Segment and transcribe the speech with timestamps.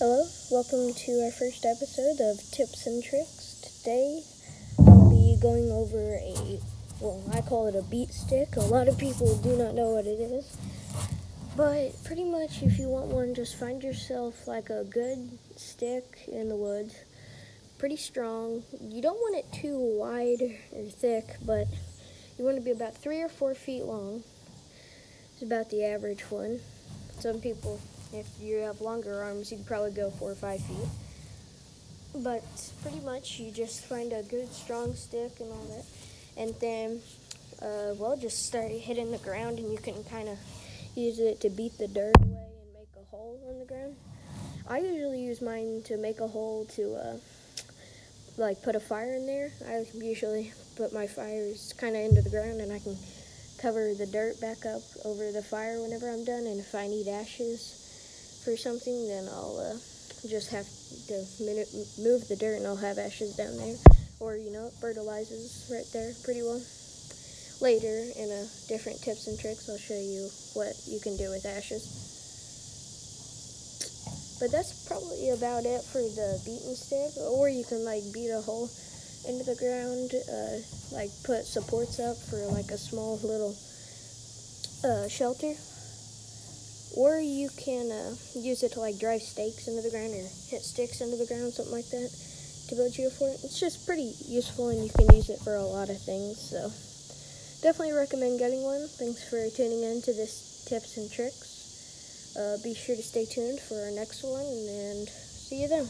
[0.00, 3.60] Hello, welcome to our first episode of Tips and Tricks.
[3.60, 4.22] Today
[4.78, 6.58] I'll be going over a,
[7.00, 8.56] well, I call it a beat stick.
[8.56, 10.56] A lot of people do not know what it is.
[11.54, 16.48] But pretty much, if you want one, just find yourself like a good stick in
[16.48, 16.94] the woods.
[17.76, 18.62] Pretty strong.
[18.80, 20.40] You don't want it too wide
[20.74, 21.68] or thick, but
[22.38, 24.22] you want to be about three or four feet long.
[25.34, 26.60] It's about the average one.
[27.18, 27.78] Some people
[28.12, 30.88] if you have longer arms, you could probably go four or five feet.
[32.14, 32.42] But
[32.82, 35.84] pretty much, you just find a good strong stick and all that,
[36.36, 37.00] and then,
[37.62, 40.38] uh, well, just start hitting the ground, and you can kind of
[40.96, 43.94] use it to beat the dirt away and make a hole in the ground.
[44.68, 47.16] I usually use mine to make a hole to, uh,
[48.36, 49.52] like, put a fire in there.
[49.68, 52.96] I usually put my fires kind of into the ground, and I can
[53.58, 56.46] cover the dirt back up over the fire whenever I'm done.
[56.46, 57.76] And if I need ashes,
[58.44, 59.76] for something, then I'll uh,
[60.28, 60.66] just have
[61.08, 61.24] to
[62.00, 63.76] move the dirt and I'll have ashes down there.
[64.20, 66.60] Or, you know, fertilizes right there pretty well.
[67.60, 71.44] Later, in a different tips and tricks, I'll show you what you can do with
[71.44, 71.84] ashes.
[74.40, 77.12] But that's probably about it for the beaten stick.
[77.32, 78.68] Or you can, like, beat a hole
[79.28, 80.60] into the ground, uh,
[80.96, 83.56] like, put supports up for, like, a small little
[84.84, 85.52] uh, shelter
[87.00, 90.60] or you can uh, use it to like drive stakes into the ground or hit
[90.60, 92.12] sticks into the ground, something like that,
[92.68, 93.40] to build your fort.
[93.42, 96.36] It's just pretty useful and you can use it for a lot of things.
[96.36, 96.68] So
[97.64, 98.84] definitely recommend getting one.
[99.00, 102.36] Thanks for tuning in to this tips and tricks.
[102.36, 105.88] Uh, be sure to stay tuned for our next one and see you then.